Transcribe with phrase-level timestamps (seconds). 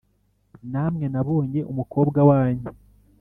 [0.71, 2.67] namwe nabonye umukobwa wanyu